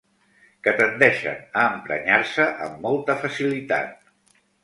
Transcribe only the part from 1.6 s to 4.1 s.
a emprenyar-se amb molta facilitat.